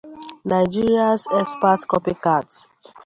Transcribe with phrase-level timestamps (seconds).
[0.49, 2.55] Nigeria's expert copy-cats